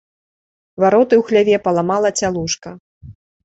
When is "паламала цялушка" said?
1.69-2.69